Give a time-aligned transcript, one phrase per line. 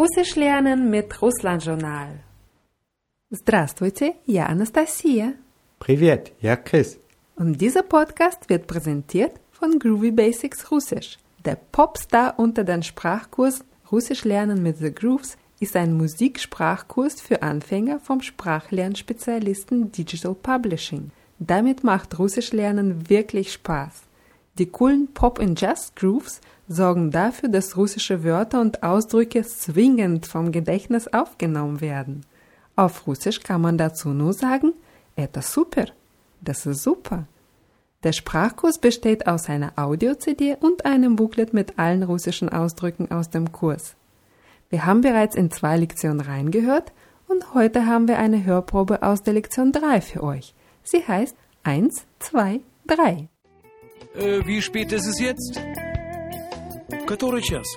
[0.00, 2.20] Russisch lernen mit Russland-Journal.
[3.30, 5.34] Здравствуйте, я Анастасия.
[5.78, 6.98] Привет, я Chris.
[7.36, 11.18] Und dieser Podcast wird präsentiert von Groovy Basics Russisch.
[11.44, 18.00] Der Popstar unter den Sprachkurs Russisch lernen mit The Grooves ist ein Musiksprachkurs für Anfänger
[18.00, 21.10] vom Sprachlernspezialisten Digital Publishing.
[21.38, 24.02] Damit macht Russisch lernen wirklich Spaß.
[24.58, 31.08] Die coolen Pop- und Jazz-Grooves sorgen dafür, dass russische Wörter und Ausdrücke zwingend vom Gedächtnis
[31.08, 32.24] aufgenommen werden.
[32.74, 34.72] Auf Russisch kann man dazu nur sagen,
[35.16, 35.86] это super.
[36.40, 37.26] Das ist super.
[38.02, 43.50] Der Sprachkurs besteht aus einer Audio-CD und einem Booklet mit allen russischen Ausdrücken aus dem
[43.52, 43.96] Kurs.
[44.68, 46.92] Wir haben bereits in zwei Lektionen reingehört
[47.28, 50.54] und heute haben wir eine Hörprobe aus der Lektion 3 für euch.
[50.82, 53.28] Sie heißt 1, 2, 3.
[54.14, 55.60] Äh, wie spät ist es jetzt?
[57.07, 57.67] Который час?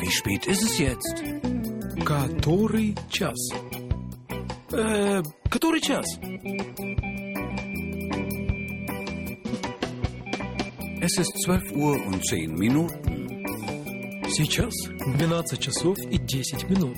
[0.00, 1.22] Wie spät ist es jetzt?
[2.04, 3.38] Который час?
[4.72, 6.06] Э, который час?
[11.00, 14.22] Es ist 12 Uhr und 10 Minuten.
[14.28, 14.72] Сейчас
[15.18, 16.96] 12 часов и 10 минут.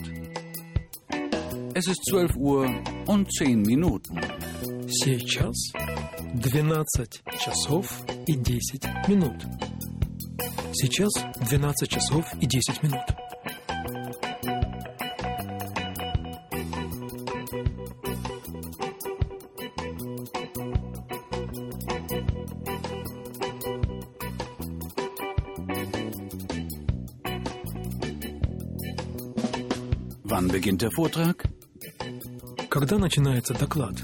[1.75, 2.69] Es ist 12 Uhr
[3.07, 4.21] und 10 Minuten.
[4.89, 5.55] Сейчас
[6.41, 6.85] 12
[7.39, 9.66] часов и 10 минут.
[10.79, 11.11] Сейчас
[11.49, 13.01] 12 часов и 10 минут.
[30.25, 31.43] Wann beginnt der Vortrag?
[32.69, 33.95] Когда начинается доклад?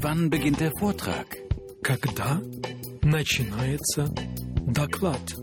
[0.00, 1.26] Wann beginnt der Vortrag?
[1.82, 2.40] Когда
[3.02, 4.08] начинается
[4.69, 5.35] доклад?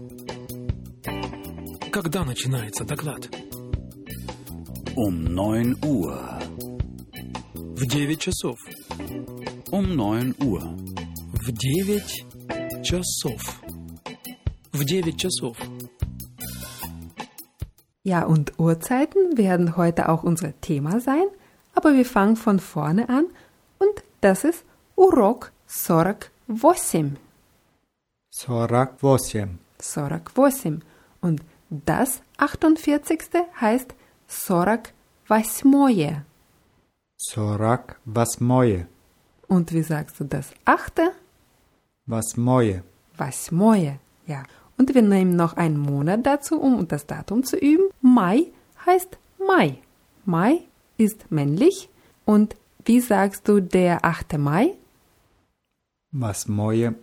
[1.92, 3.28] Когда начинается доклад?
[4.96, 6.18] Um 9 Uhr.
[7.54, 8.58] В 9 часов.
[9.70, 10.60] Um 9 Uhr.
[11.32, 13.62] В 9 часов.
[14.72, 15.56] В 9 часов.
[18.04, 21.24] Ja, und Uhrzeiten werden heute auch unser Thema sein,
[21.74, 23.26] aber wir fangen von vorne an
[23.78, 24.64] und das ist
[24.94, 27.16] Урок 48.
[28.36, 29.46] 48.
[29.78, 30.80] 48.
[31.20, 33.20] Und das 48.
[33.60, 33.94] heißt
[34.26, 34.94] 48.
[35.28, 36.22] 48.
[39.48, 41.12] Und wie sagst du das achte?
[42.06, 42.82] Восьмое.
[43.16, 43.98] Восьмое.
[44.26, 44.42] Ja.
[44.78, 47.90] Und wir nehmen noch einen Monat dazu, um das Datum zu üben.
[48.00, 48.46] Mai
[48.84, 49.78] heißt Mai.
[50.24, 50.62] Mai
[50.96, 51.88] ist männlich.
[52.24, 54.38] Und wie sagst du der 8.
[54.38, 54.74] Mai?
[56.10, 56.94] Восьмое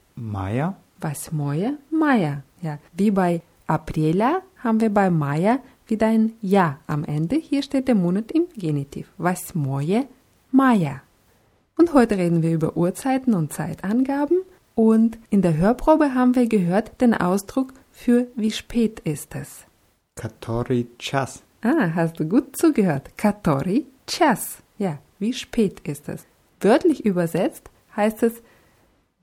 [1.05, 2.43] was moje Maya.
[2.63, 7.37] Ja, wie bei Aprila haben wir bei Maya wieder ein Ja am Ende.
[7.37, 9.13] Hier steht der Monat im Genitiv.
[9.19, 10.07] Was moje
[10.51, 11.03] Maya.
[11.77, 14.39] Und heute reden wir über Uhrzeiten und Zeitangaben.
[14.75, 19.65] Und in der Hörprobe haben wir gehört den Ausdruck für wie spät ist es.
[20.17, 21.43] Katori Chas.
[21.61, 23.11] Ah, hast du gut zugehört.
[23.19, 24.63] Katori Chas.
[24.79, 26.25] Ja, wie spät ist es?
[26.61, 28.43] Wörtlich übersetzt heißt es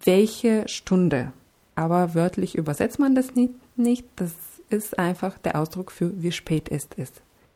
[0.04, 1.34] welche Stunde
[1.75, 4.05] Aber wörtlich übersetzt man das nicht, nicht.
[4.17, 4.33] Das
[4.71, 7.13] ist einfach der Ausdruck für wie spät ist es.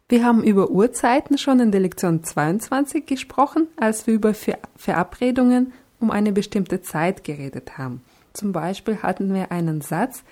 [0.09, 5.73] Wir haben über Uhrzeiten schon in der Lektion 22 gesprochen, als wir über Ver Verabredungen
[6.01, 8.03] um eine bestimmte Zeit geredet haben.
[8.33, 10.23] Zum Beispiel hatten wir einen Satz,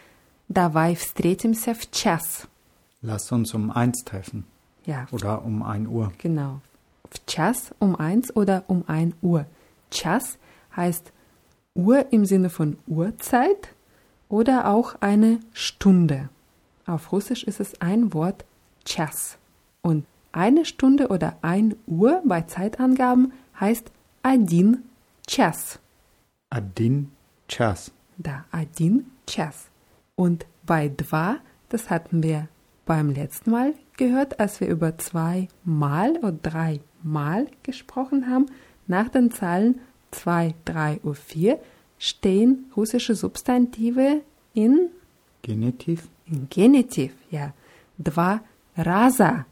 [0.51, 2.49] Давай встретимся в час.
[3.03, 4.45] Lass uns um eins treffen.
[4.87, 6.11] Ja, Oder um ein Uhr.
[6.19, 6.61] genau.
[7.11, 9.45] В час um eins oder um ein Uhr.
[9.91, 10.39] Час
[10.75, 11.13] heißt
[11.76, 13.70] Uhr im Sinne von Uhrzeit
[14.30, 16.30] oder auch eine Stunde.
[16.86, 18.46] Auf Russisch ist es ein Wort
[18.86, 19.38] Chas.
[19.82, 23.92] Und eine Stunde oder ein Uhr bei Zeitangaben heißt
[24.22, 24.84] Adin
[25.28, 25.80] Chas.
[26.50, 27.12] Adin
[27.48, 27.92] Chas.
[28.18, 29.70] Da, Adin Chas.
[30.16, 31.38] Und bei Dva,
[31.70, 32.48] das hatten wir
[32.86, 38.48] beim letzten Mal gehört, als wir über zwei Mal oder drei Mal gesprochen haben,
[38.88, 39.80] nach den Zahlen
[40.14, 41.60] 2, 3 und 4
[41.98, 44.22] stehen russische Substantive
[44.54, 44.90] in
[45.42, 46.08] Genitiv.
[46.26, 47.54] In Genitiv, ja.
[47.98, 48.42] Dwa
[48.78, 49.46] Rasa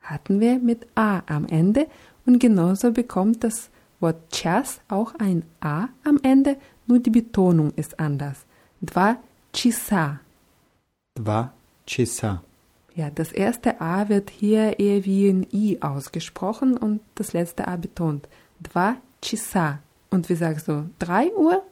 [0.00, 1.86] hatten wir mit A am Ende
[2.26, 3.70] und genauso bekommt das
[4.00, 6.56] Wort Chas auch ein A am Ende,
[6.86, 8.44] nur die Betonung ist anders.
[8.80, 9.16] Dwa
[9.52, 10.20] Chisa.
[11.14, 11.52] Dwa
[11.86, 12.42] Chisa.
[12.94, 17.76] Ja, das erste A wird hier eher wie ein I ausgesprochen und das letzte A
[17.76, 18.26] betont.
[18.60, 19.79] Dva часа.
[20.09, 20.89] Und wie sagst du?
[20.99, 21.63] Drei Uhr?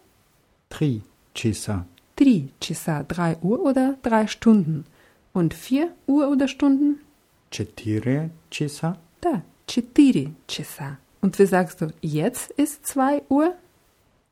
[0.70, 1.02] Три
[1.34, 1.86] часа.
[2.16, 3.04] Три часа.
[3.04, 4.86] Drei Uhr oder drei Stunden?
[5.34, 7.00] Und 4 Uhr oder Stunden?
[7.50, 8.98] Четыре часа.
[9.22, 10.98] Da, 4 часа.
[11.22, 13.56] Und wie sagst du, jetzt ist 2 Uhr?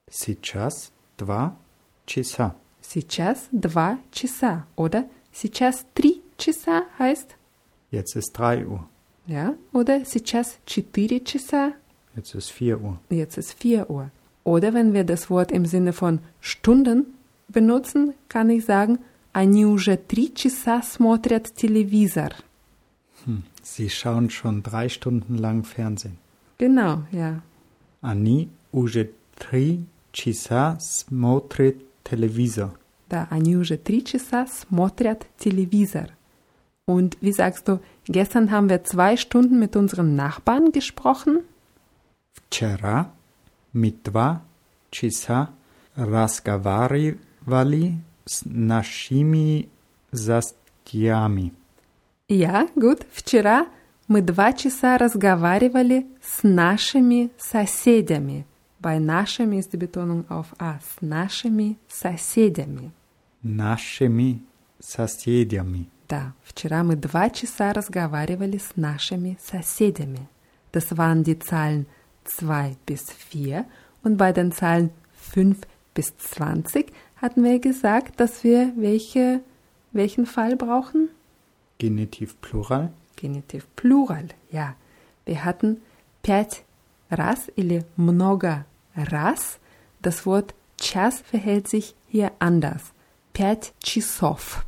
[0.09, 1.55] Сейчас два
[2.05, 2.55] часа.
[2.81, 4.67] Сейчас 2 часа.
[4.75, 7.35] Oder сейчас 3 часа heißt,
[7.91, 8.87] Jetzt ist drei Uhr.
[9.27, 11.73] ja, oder сейчас 4 часа,
[12.15, 12.99] Jetzt ist vier Uhr.
[13.09, 14.11] jetzt ist 4 Uhr.
[14.43, 17.05] Oder wenn wir das Wort im Sinne von Stunden
[17.47, 18.99] benutzen, kann ich sagen,
[19.33, 22.31] они уже 3 часа смотрят телевизор.
[23.61, 26.17] Sie schauen schon drei Stunden lang Fernsehen.
[26.57, 27.41] Genau, ja.
[28.01, 32.71] Они уже три часа смотрят телевизор.
[33.09, 36.07] Да, они уже 3 часа смотрят телевизор.
[36.85, 41.39] Und wie sagst du, gestern haben wir zwei Stunden mit unseren Nachbarn gesprochen?
[42.36, 43.10] Вчера
[43.72, 44.42] мы два
[44.90, 45.50] часа
[45.94, 49.68] разговаривали с нашими
[50.12, 51.52] застьями.
[52.28, 53.06] Ja, gut.
[53.12, 53.66] Вчера
[54.08, 58.44] мы два часа разговаривали с нашими соседями.
[58.80, 60.78] Bei нашими ist die Betonung auf A.
[60.80, 62.92] С нашими соседями.
[63.42, 64.42] Нашими
[64.80, 65.88] соседями.
[66.08, 70.28] Да, вчера мы два часа разговаривали с нашими соседями.
[70.72, 71.86] Das waren die Zahlen
[72.25, 73.65] 2 bis 4
[74.03, 75.59] und bei den Zahlen 5
[75.93, 79.41] bis 20 hatten wir gesagt, dass wir welche,
[79.91, 81.09] welchen Fall brauchen?
[81.77, 82.91] Genitiv Plural.
[83.15, 84.75] Genitiv Plural, ja.
[85.25, 85.81] Wir hatten
[86.23, 86.63] пять
[87.09, 88.65] раз или много
[88.95, 89.59] раз.
[90.01, 92.93] Das Wort час verhält sich hier anders.
[93.33, 94.65] Пять часов.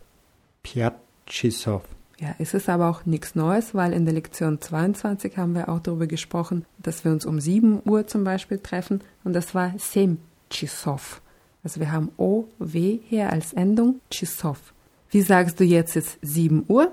[0.62, 1.84] Пять часов.
[2.20, 5.80] Ja, es ist aber auch nichts Neues, weil in der Lektion 22 haben wir auch
[5.80, 10.18] darüber gesprochen, dass wir uns um 7 Uhr zum Beispiel treffen und das war семь
[10.50, 11.22] часов.
[11.64, 14.74] Also wir haben O, W hier als Endung, часов.
[15.10, 16.92] Wie sagst du jetzt ist 7 Uhr?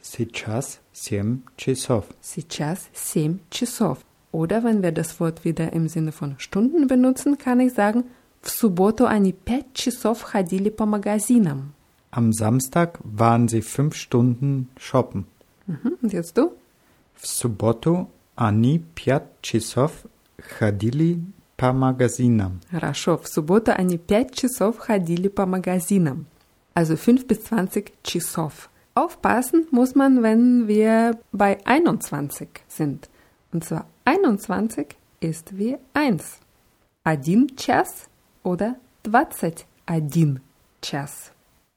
[0.00, 2.06] Сейчас семь часов.
[2.20, 3.98] Сейчас семь часов.
[4.30, 8.04] Oder wenn wir das Wort wieder im Sinne von Stunden benutzen, kann ich sagen,
[8.40, 11.74] в субботу они пять часов ходили по магазинам.
[12.12, 15.26] Am Samstag waren sie fünf Stunden shoppen.
[15.66, 15.98] Mhm.
[16.02, 16.52] Und jetzt du?
[17.14, 19.92] В субботу они пять часов
[20.40, 21.20] ходили
[21.56, 22.60] по магазинам.
[22.70, 26.26] Хорошо, в субботу они пять часов ходили по магазинам.
[26.74, 28.70] Also 5 bis 20 часов.
[28.94, 33.08] Aufpassen muss man, wenn wir bei 21 sind.
[33.52, 36.38] Und zwar 21 ist wie 1.
[37.02, 38.08] Один час
[38.44, 39.66] oder 21
[40.80, 41.31] час.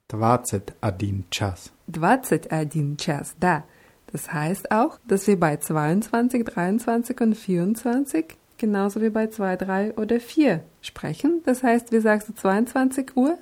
[0.08, 1.72] Двадцать один час.
[1.88, 3.64] 21 час, da.
[4.12, 9.94] Das heißt auch, dass wir bei 22, 23 und 24 genauso wie bei 2, 3
[9.96, 11.42] oder 4 sprechen.
[11.46, 13.38] Das heißt, wie sagst du 22 Uhr?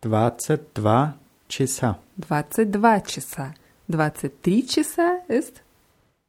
[0.00, 1.16] Двадцать два
[1.48, 1.98] часа.
[2.20, 3.54] 22 часа.
[3.88, 5.62] 23 часа ist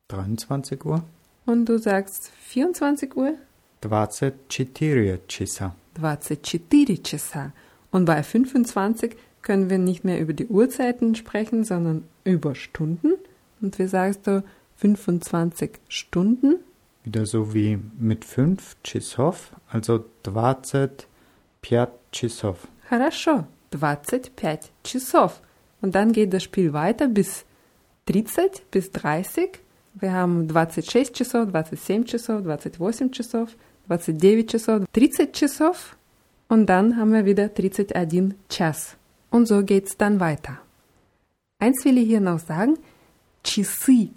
[0.08, 1.04] 23 Uhr.
[1.46, 3.34] und du sagst 24 Uhr?
[3.82, 5.76] Двадцать четыре часа.
[5.96, 7.52] 24 часа.
[7.92, 13.14] Und bei 25 können wir nicht mehr über die Uhrzeiten sprechen, sondern über Stunden.
[13.62, 14.44] Und wie sagst du
[14.78, 16.56] 25 Stunden?
[17.04, 21.08] Wieder so wie mit fünf часов, also двадцать
[21.62, 22.68] пять часов.
[22.90, 25.42] Хорошо, 25 часов.
[25.82, 27.46] Und dann geht das Spiel weiter bis
[28.06, 29.60] 30, bis 30.
[29.94, 33.56] Wir haben 26 часов, 27 часов, 28 часов,
[33.88, 35.96] 29 часов, 30 часов.
[36.48, 38.98] Und dann haben wir wieder 31 час.
[39.35, 40.61] Und so geht's dann weiter.
[41.59, 42.79] Eins will ich hier noch sagen.
[43.43, 44.13] Chisi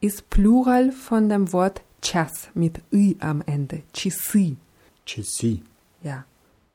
[0.00, 3.82] ist Plural von dem Wort Chas mit i am Ende.
[3.92, 4.56] Chisi.
[5.04, 5.62] Chisi.
[6.04, 6.24] Ja.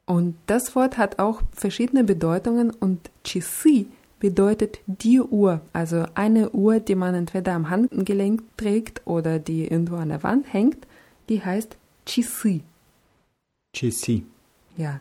[0.06, 3.88] Und das Wort hat auch verschiedene Bedeutungen und Chisi
[4.20, 9.96] bedeutet die Uhr, also eine Uhr, die man entweder am Handgelenk trägt oder die irgendwo
[9.96, 10.86] an der Wand hängt,
[11.30, 12.62] die heißt Chisi.
[13.74, 14.26] Chisi.
[14.76, 15.00] Ja.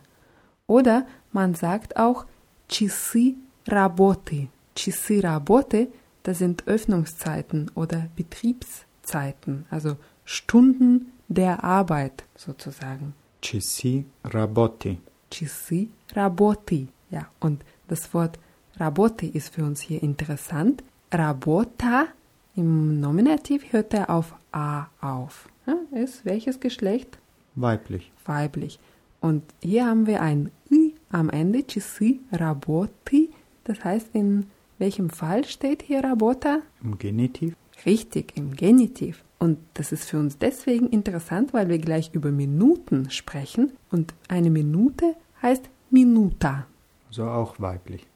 [0.65, 2.25] Oder man sagt auch
[2.68, 3.36] часы
[3.66, 4.48] работы.
[4.74, 5.88] Часы работы,
[6.22, 13.14] das sind Öffnungszeiten oder Betriebszeiten, also Stunden der Arbeit sozusagen.
[13.40, 14.98] Часы работы.
[15.30, 16.88] Часы работы.
[17.10, 18.38] Ja, und das Wort
[18.76, 20.82] работы ist für uns hier interessant.
[21.10, 22.06] Работа
[22.54, 25.48] im Nominativ hört er auf A auf.
[25.66, 27.18] Ja, ist welches Geschlecht?
[27.54, 28.10] Weiblich.
[28.24, 28.78] Weiblich.
[29.20, 30.83] Und hier haben wir ein Ü
[31.14, 33.28] am Ende, часы работы.
[33.64, 34.46] Das heißt, in
[34.78, 36.60] welchem Fall steht hier работа?
[36.82, 37.54] Im Genitiv.
[37.86, 39.24] Richtig, im Genitiv.
[39.38, 43.72] Und das ist für uns deswegen interessant, weil wir gleich über Minuten sprechen.
[43.90, 46.66] Und eine Minute heißt Minuta.
[47.10, 48.06] So auch weiblich.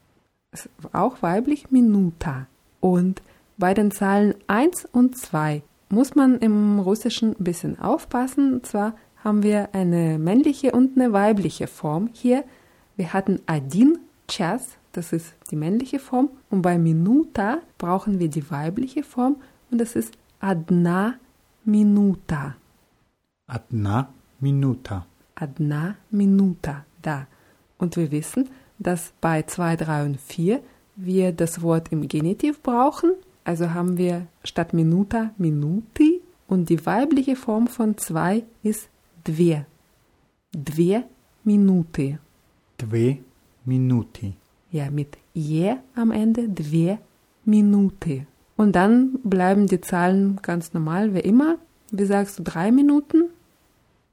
[0.51, 2.47] ist auch weiblich, Minuta.
[2.79, 3.21] Und
[3.57, 8.53] bei den Zahlen 1 und 2 muss man im Russischen ein bisschen aufpassen.
[8.53, 12.43] Und zwar haben wir eine männliche und eine weibliche Form hier.
[13.00, 16.28] Wir hatten Adin Chas, das ist die männliche Form.
[16.50, 19.36] Und bei Minuta brauchen wir die weibliche Form
[19.70, 21.14] und das ist Adna
[21.64, 22.56] Minuta.
[23.46, 25.06] Adna minuta.
[25.34, 27.26] Adna Minuta, da.
[27.78, 30.60] Und wir wissen, dass bei 2, 3 und 4
[30.94, 33.12] wir das Wort im Genitiv brauchen.
[33.44, 38.90] Also haben wir statt Minuta Minuti und die weibliche Form von 2 ist
[39.24, 39.64] dwie.
[40.52, 41.02] Dwie
[41.44, 42.18] Minute.
[42.79, 43.17] Dve
[43.65, 44.33] minuti.
[44.71, 46.97] Ja, mit je am Ende, dwie
[47.45, 48.25] Minute.
[48.57, 51.57] Und dann bleiben die Zahlen ganz normal, wie immer.
[51.91, 53.29] Wie sagst du, drei Minuten,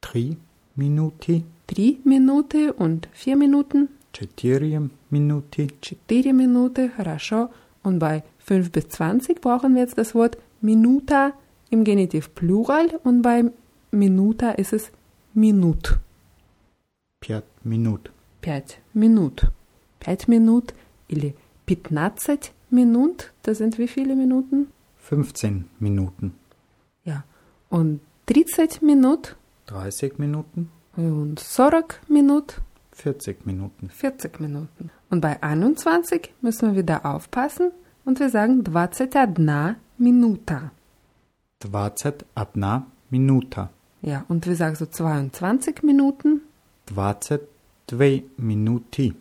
[0.00, 0.36] Tri
[0.76, 1.44] minuti.
[1.66, 5.68] drei Minuten und vier Minuten, Четыре minuti.
[5.80, 7.48] четыре Minuten, хорошо.
[7.82, 11.32] Und bei 5 bis 20 brauchen wir jetzt das Wort Minuta
[11.70, 13.44] im Genitiv Plural und bei
[13.90, 14.92] Minuta ist es
[15.34, 15.98] Minut.
[17.20, 18.10] Пять minut.
[18.46, 19.50] Пять минут.
[20.00, 20.74] Пять минут
[21.08, 21.34] или
[21.66, 24.68] 15 Minut, das sind wie viele Minuten?
[24.98, 26.34] 15 Minuten.
[27.04, 27.24] Ja.
[27.68, 30.70] Und 30 Minut 30 Minuten.
[30.96, 32.60] und 40 Minut,
[32.92, 33.90] 40 Minuten.
[33.90, 34.90] 40 Minuten.
[35.10, 37.70] Und bei 21 müssen wir wieder aufpassen
[38.04, 39.10] und wir sagen 21
[39.98, 40.70] Minuta.
[41.64, 42.24] 21
[43.10, 43.70] minuta.
[44.00, 46.42] Ja, und wir sagen so 22 Minuten.
[47.86, 49.14] 22 minuti.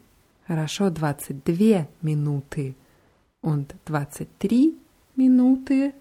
[0.47, 2.75] Хорошо, 22 Minuten.
[3.41, 4.73] Und 23
[5.15, 5.93] Minuten,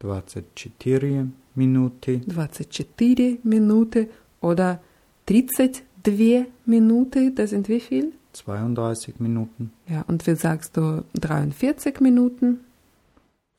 [0.00, 2.20] 24 minuti.
[2.20, 4.08] 24 Minuten
[4.40, 4.80] oder
[5.26, 8.12] 32 Minuten, das sind wie viel?
[8.32, 9.72] 32 Minuten.
[9.88, 12.60] Ja, und wie sagst du 43 Minuten?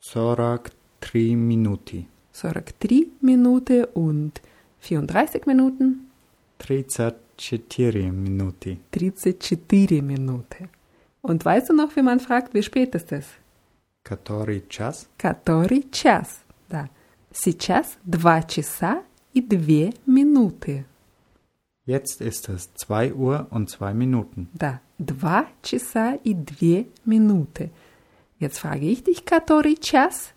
[0.00, 2.06] 43 minuti.
[2.32, 4.40] 43 Minuten und
[4.80, 6.08] 34 Minuten?
[7.36, 8.78] 34 minuti.
[8.92, 10.68] 34 Minuten.
[11.22, 13.26] Und weißt du noch, wie man fragt, wie spät ist es?
[14.04, 15.08] Который час?
[15.18, 16.40] Который час?
[16.68, 16.88] Да.
[17.30, 19.02] Сейчас 2 часа
[19.34, 20.84] и 2 минуты.
[21.84, 24.48] Jetzt ist es 2 Uhr und 2 Minuten.
[24.54, 27.70] Да, 2 часа и 2 минуты.
[28.38, 30.32] Jetzt frage ich dich, который час?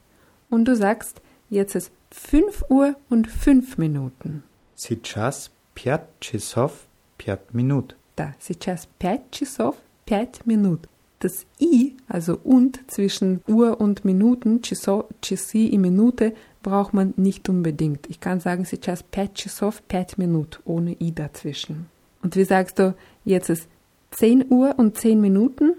[0.50, 4.44] Und du sagst, jetzt ist 5 Uhr und 5 Minuten.
[4.76, 6.85] Сейчас 5 часов
[7.26, 7.96] 5 минут.
[8.16, 9.76] Да, сейчас 5 часов
[10.08, 10.88] 5 минут.
[11.20, 17.48] Das I, also und zwischen Uhr und Minuten, часо, часы и Minute, braucht man nicht
[17.48, 18.10] unbedingt.
[18.10, 21.90] Ich kann sagen, сейчас 5 часов 5 минут, ohne I dazwischen.
[22.24, 23.68] Und wie sagst du, jetzt ist
[24.12, 25.74] 10 Uhr und 10 Minuten?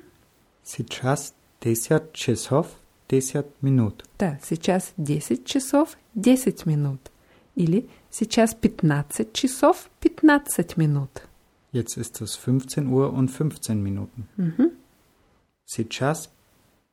[0.62, 2.76] Сейчас 10 часов
[3.08, 4.04] 10 минут.
[4.18, 7.10] Да, сейчас 10 часов 10 минут.
[7.54, 11.10] Или сейчас 15 часов 15 минут.
[11.72, 14.28] Jetzt ist es 15 Uhr und 15 Minuten.
[14.36, 14.70] Mhm.
[15.64, 16.30] Сейчас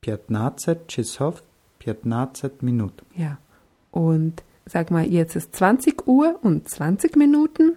[0.04, 1.44] 15 часов
[1.80, 3.04] 15 минут.
[3.16, 3.38] Ja.
[3.92, 7.76] Und sag mal, jetzt ist 20 Uhr und 20 Minuten.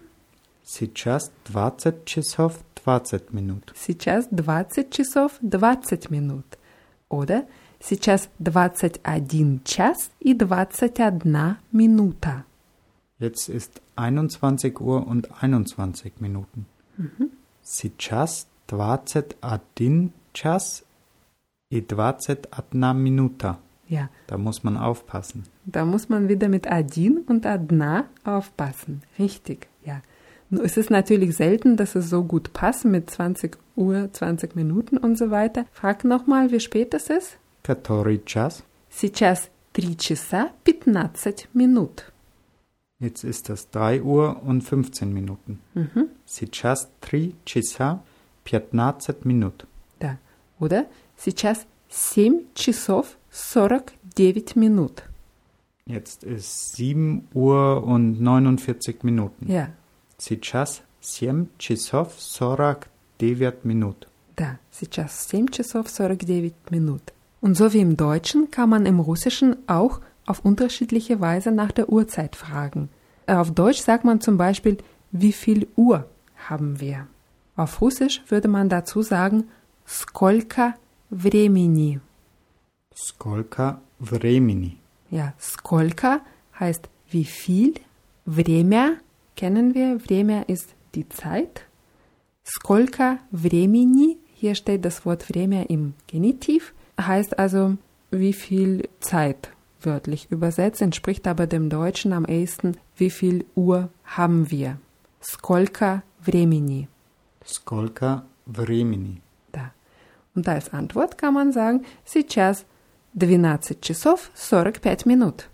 [0.63, 3.73] Сейчас 20 часов 20 минут.
[3.75, 6.45] Сейчас 20 часов 20 минут.
[7.09, 7.47] Oder
[7.81, 12.45] сейчас 21 час и 21 минута.
[13.19, 16.67] Jetzt ist 21 Uhr und 21 Minuten.
[17.63, 20.85] Сейчас 21 час
[21.71, 23.59] и 21 минута.
[23.89, 25.45] Ja, Da muss man aufpassen.
[25.67, 29.03] da muss man wieder mit Adin und Adna aufpassen.
[29.19, 30.01] Richtig, ja.
[30.49, 34.97] Nur ist es natürlich selten, dass es so gut passt mit 20 Uhr, 20 Minuten
[34.99, 35.67] und so weiter.
[35.73, 37.39] Frag nochmal, wie spät es ist.
[37.63, 38.63] Который час?
[38.91, 42.13] Сейчас 3 часа 15 минут.
[42.99, 45.61] Jetzt ist es 3 Uhr und 15 Minuten.
[45.75, 46.09] Mhm.
[46.25, 48.03] Сейчас 3 часа
[48.45, 49.67] 15 минут.
[49.99, 50.19] Да.
[50.61, 55.03] Oder сейчас 7 часов 49 минут.
[55.87, 59.51] Jetzt ist 7 Uhr und 49 Minuten.
[59.51, 59.69] Ja,
[60.19, 64.07] Сейчас 7 часов 49 минут.
[64.37, 67.03] да, сейчас 7 часов 49 минут.
[67.41, 71.90] Und so wie im Deutschen kann man im Russischen auch auf unterschiedliche Weise nach der
[71.90, 72.90] Uhrzeit fragen.
[73.26, 74.78] Äh, auf Deutsch sagt man zum Beispiel,
[75.12, 76.06] wie viel Uhr
[76.48, 77.08] haben wir?
[77.56, 79.46] Auf Russisch würde man dazu sagen,
[79.88, 80.76] skolka
[81.10, 82.00] vremini.
[82.96, 84.78] Skolka vremini.
[85.10, 86.22] Ja, skolka
[86.60, 87.74] heißt wie viel.
[88.26, 88.98] Vremya
[89.36, 90.00] kennen wir.
[90.00, 91.62] Vremya ist die Zeit.
[92.46, 97.78] Skolka vremini, hier steht das Wort Vremya im Genitiv, heißt also
[98.12, 104.51] wie viel Zeit wörtlich übersetzt, entspricht aber dem Deutschen am ehesten, wie viel Uhr haben
[104.51, 104.79] wir.
[105.21, 106.89] Сколько времени?
[107.45, 109.21] Skolka времени.
[109.53, 109.73] Да.
[110.35, 112.65] Und als Antwort kann man sagen, сейчас
[113.19, 115.49] 12 часов 45 минут.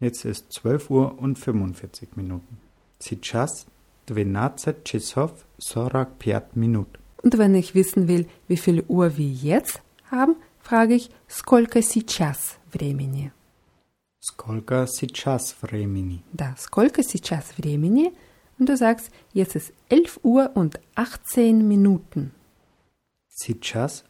[0.00, 2.58] Jetzt ist 12 Uhr und 45 Minuten.
[3.00, 3.66] Сейчас
[4.06, 6.98] 12 часов 45 минут.
[7.22, 12.58] Und wenn ich wissen will, wie viel Uhr wir jetzt haben, frage ich, сколько сейчас
[12.70, 13.32] времени?
[14.22, 16.22] Сколько сейчас времени?
[16.32, 18.12] Да, сколько сейчас времени?
[18.58, 22.32] Und du sagst, jetzt ist 11 Uhr und 18 Minuten.
[23.28, 24.04] Сейчас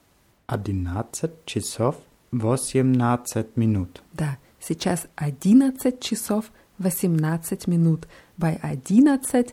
[0.47, 1.97] 11 часов
[2.32, 4.02] 18 минут.
[4.14, 6.50] Да, сейчас 11 часов
[6.82, 8.08] 18 минут.
[8.38, 9.52] Bei 11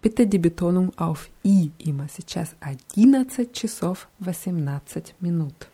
[0.00, 2.08] bitte die Betonung auf i immer.
[2.08, 5.68] Сейчас 11 часов 18 минут.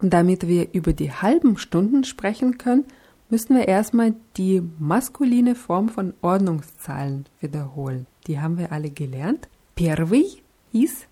[0.00, 2.84] Und damit wir über die halben Stunden sprechen können,
[3.30, 8.06] müssen wir erstmal die maskuline Form von Ordnungszahlen wiederholen.
[8.26, 9.48] Die haben wir alle gelernt.
[9.74, 10.42] Первый
[10.72, 11.08] ist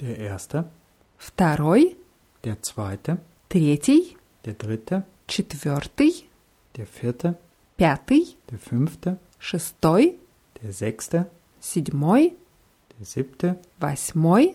[0.00, 0.70] Der erste,
[1.16, 1.96] второй,
[2.44, 6.28] der zweite, третий, der dritte, четвертый,
[6.76, 7.36] der vierte,
[7.76, 10.18] пятый, der fünfte, шестой,
[10.62, 12.36] der sechste, седьмой,
[12.98, 14.54] der siebte, восьмой,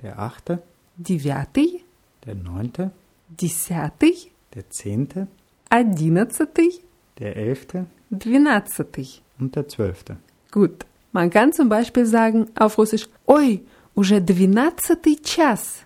[0.00, 0.62] der achte,
[0.96, 1.84] девятый,
[2.24, 2.92] der neunte,
[3.28, 5.28] десятый, der zehnte,
[5.68, 6.80] одиннадцатый,
[7.18, 9.22] der elfte двенадцатый.
[9.38, 10.16] und der zwölfte.
[10.50, 10.86] Gut.
[11.12, 13.62] Man kann zum Beispiel sagen auf Russisch, ой,
[13.94, 15.84] уже двенадцатый час.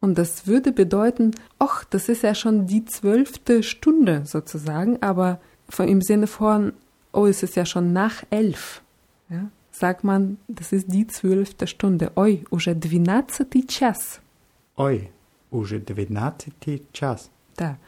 [0.00, 5.88] Und das würde bedeuten, ach, das ist ja schon die zwölfte Stunde sozusagen, aber von,
[5.88, 6.74] im Sinne von,
[7.12, 8.82] oh, es ist ja schon nach elf.
[9.28, 9.50] Ja?
[9.72, 12.12] Sagt man, das ist die zwölfte Stunde.
[12.14, 14.20] Ой, уже двенадцатый час.
[14.76, 15.10] Oi,
[15.50, 17.30] уже двенадцатый час.
[17.56, 17.78] Да.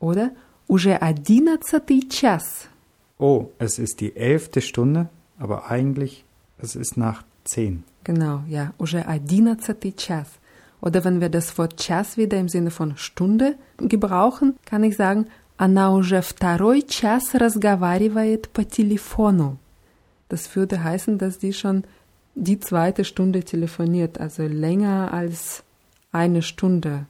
[0.00, 0.32] Oder
[0.66, 2.68] уже одиннадцатый час.
[3.18, 6.24] Oh, es ist die elfte Stunde, aber eigentlich,
[6.58, 7.84] es ist nach zehn.
[8.04, 10.28] Genau, ja, уже одиннадцатый час.
[10.80, 15.26] Oder wenn wir das Wort час wieder im Sinne von Stunde gebrauchen, kann ich sagen,
[15.56, 19.58] она уже второй час разговаривает по телефону.
[20.28, 21.84] Das würde heißen, dass die schon
[22.36, 25.64] die zweite Stunde telefoniert, also länger als
[26.12, 27.06] eine Stunde.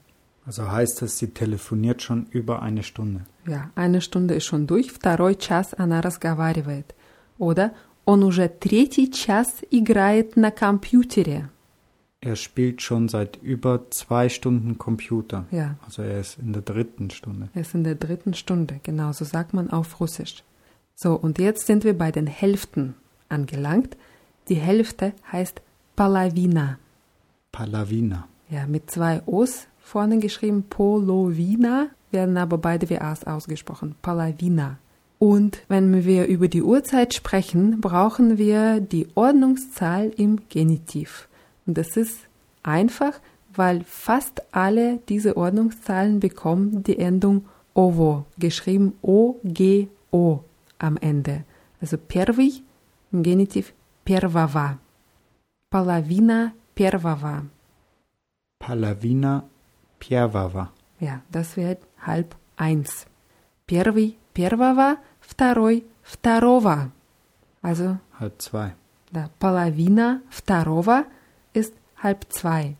[0.47, 3.27] Also heißt das, sie telefoniert schon über eine Stunde.
[3.47, 6.95] Ja, eine Stunde ist schon durch, второй час она разговаривает.
[7.39, 7.71] Oder
[8.05, 11.49] он уже третий час играет на компьютере.
[12.21, 15.45] Er spielt schon seit über zwei Stunden Computer.
[15.53, 17.49] Ja, Also er ist in der dritten Stunde.
[17.55, 20.43] er ist in der dritten Stunde, genau so sagt man auf Russisch.
[20.97, 22.95] So, und jetzt sind wir bei den Hälften
[23.29, 23.97] angelangt.
[24.49, 25.61] Die Hälfte heißt
[25.95, 26.79] Palavina.
[27.53, 28.27] Palavina.
[28.51, 34.78] Ja, mit zwei O's vorne geschrieben Polowina, werden aber beide WAs ausgesprochen, Palawina.
[35.20, 41.28] Und wenn wir über die Uhrzeit sprechen, brauchen wir die Ordnungszahl im Genitiv.
[41.66, 42.20] Und das ist
[42.62, 43.20] einfach,
[43.54, 50.44] weil fast alle diese Ordnungszahlen bekommen die Endung ovo, geschrieben o-g-o
[50.80, 51.44] am Ende.
[51.80, 52.64] Also pervi
[53.12, 54.78] im Genitiv pervava.
[55.70, 57.46] Palavina pervava.
[58.60, 59.44] Palavina
[60.03, 60.71] Piavava.
[61.01, 63.07] Ja, das wird halb eins.
[63.67, 66.91] Первый первого, второй второго.
[67.63, 68.75] Also, Halb zwei.
[69.13, 71.05] да, половина второго
[71.55, 72.77] ist halb zwei.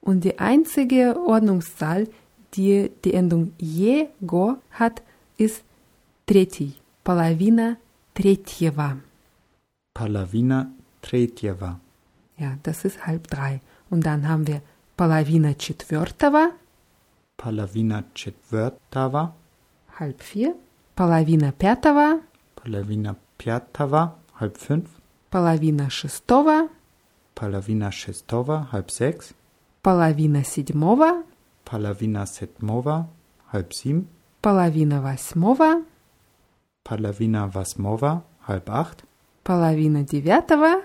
[0.00, 2.08] Und die einzige Ordnungszahl,
[2.54, 5.02] die die Endung jego hat,
[5.38, 5.62] ist
[6.26, 6.74] третий.
[7.04, 7.76] Половина
[8.14, 8.98] третьего.
[9.94, 10.70] Palavina
[11.02, 11.78] Tretjeva.
[12.36, 13.60] Ja, das ist halb drei.
[13.90, 14.60] Und dann haben wir
[14.98, 16.52] половина четвертого,
[17.36, 19.32] Palavina Четвертава.
[19.98, 20.54] halb vier,
[20.94, 22.20] половина пятого,
[22.56, 24.12] Palavina Pjatava.
[24.40, 24.86] Halb fünf.
[25.30, 26.68] половина шестого,
[27.34, 28.68] Palavina Šestova.
[28.72, 29.34] Halb sechs.
[29.82, 31.24] половина седьмого,
[31.64, 33.06] Palavina Setmova.
[33.52, 34.06] Halb sieben.
[34.40, 35.82] половина восьмого,
[36.84, 38.22] Palavina Vasmova.
[38.46, 39.04] Halb acht.
[39.42, 40.82] половина девятого,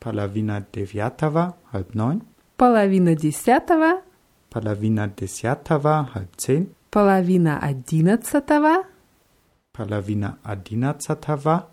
[0.00, 1.54] Palavina Devyatava.
[1.72, 2.22] Halb neun.
[2.56, 4.02] половина десятого,
[4.50, 6.08] Palavina Desyatava.
[6.14, 6.74] Halb zehn.
[6.90, 8.84] половина одиннадцатого
[9.72, 11.68] Palavina Adinatsatava.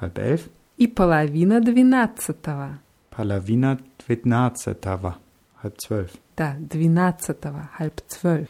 [0.00, 0.50] Halb elf.
[0.76, 2.78] и половина двенадцатого.
[3.10, 5.16] Palavina Dvitnatsatava.
[5.62, 6.18] Halb zwölf.
[6.36, 8.48] Da, двенадцатого, halb zwölf.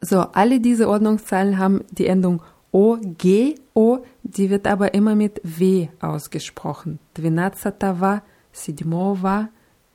[0.00, 5.40] So, alle diese Ordnungszahlen haben die Endung O, G, O, die wird aber immer mit
[5.44, 6.98] W ausgesprochen.
[7.14, 9.48] Двенадцатого, седьмого,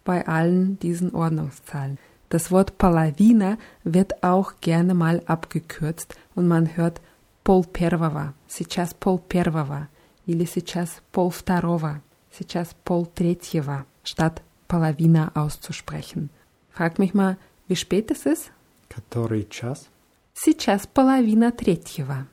[0.04, 1.98] bei allen diesen Ordnungszahlen.
[2.30, 7.02] Das Wort Palavina wird auch gerne mal abgekürzt und man hört
[7.44, 9.88] Pol Первого, сейчас Pol Первого
[10.26, 16.30] или сейчас Pol Второго, сейчас Pol Третьего, statt Palavina auszusprechen.
[16.72, 18.52] Frag mich mal, wie spät es ist?
[18.90, 19.90] Который час?
[20.34, 22.26] Сейчас половина третьего.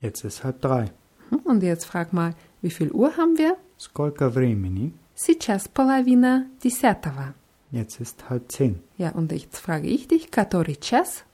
[0.00, 0.90] Jetzt ist halb drei.
[1.30, 3.56] Hm, Und jetzt frag mal, wie viel Uhr haben wir?
[3.78, 4.92] Сколько времени?
[5.14, 7.34] Сейчас половина десятого.
[7.70, 8.80] Jetzt ist halb zehn.
[8.96, 11.24] Ja, und jetzt frage ich dich, который час?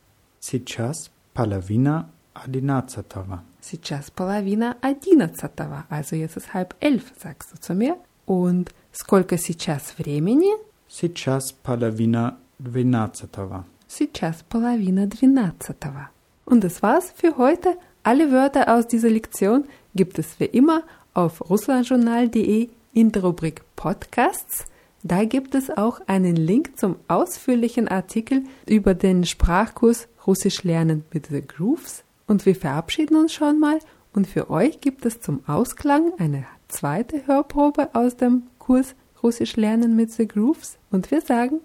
[0.40, 3.42] Сейчас половина одиннадцатого.
[3.61, 5.85] Сейчас половина одиннадцатого.
[5.88, 7.96] Also jetzt ist halb elf, sagst du zu mir.
[8.27, 10.50] Und сколько сейчас времени?
[10.88, 13.64] Сейчас половина двенадцатого.
[13.87, 16.11] Сейчас половина двенадцатого.
[16.46, 17.77] Und das war's für heute.
[18.03, 20.83] Alle Wörter aus dieser Lektion gibt es wie immer
[21.14, 24.66] auf russlandjournal.de in der Rubrik Podcasts.
[25.03, 31.27] Da gibt es auch einen Link zum ausführlichen Artikel über den Sprachkurs Russisch lernen mit
[31.27, 32.05] The Grooves.
[32.27, 33.79] Und wir verabschieden uns schon mal.
[34.14, 39.96] Und für euch gibt es zum Ausklang eine zweite Hörprobe aus dem Kurs Russisch lernen
[39.96, 40.79] mit The Grooves.
[40.90, 41.61] Und wir sagen,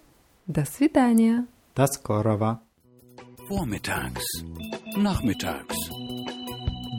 [0.47, 1.45] до свидания.
[1.75, 2.59] До скорого.
[3.47, 4.43] Vormittags,
[4.97, 5.75] nachmittags,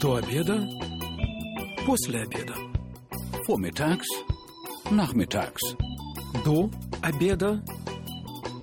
[0.01, 0.67] До обеда,
[1.87, 2.74] после обеда.
[3.48, 4.08] Vormittags,
[4.92, 5.62] nachmittags,
[6.44, 6.70] До
[7.02, 7.64] обеда,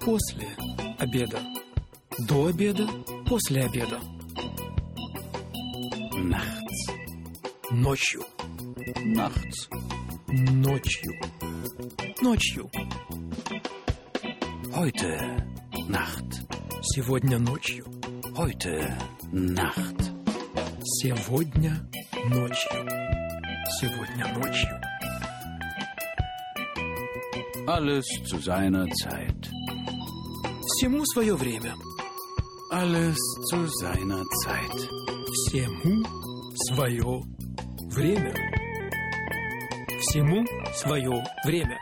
[0.00, 0.48] после
[0.98, 1.40] обеда.
[2.28, 2.86] До обеда,
[3.26, 3.98] после обеда.
[6.24, 6.86] nachts,
[7.70, 8.22] Ночью,
[9.04, 9.68] nachts,
[10.28, 11.12] ночью,
[12.20, 12.70] ночью.
[14.74, 15.46] heute,
[15.88, 16.42] Nacht,
[16.82, 17.84] Сегодня ночью,
[18.36, 18.96] heute,
[19.32, 20.12] Nacht,
[20.84, 21.88] сегодня
[22.28, 23.21] ночью,
[23.80, 24.80] сегодня ночью.
[27.66, 29.50] alles zu seiner Zeit,
[30.66, 31.74] Всему свое время.
[32.70, 33.16] alles
[33.50, 34.88] zu seiner Zeit.
[35.48, 36.02] Всему
[36.68, 37.22] свое
[37.90, 38.34] время.
[40.00, 40.44] Всему
[40.74, 41.78] свое время.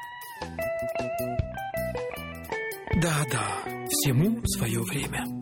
[3.01, 3.47] Да-да,
[3.89, 5.40] всему свое время.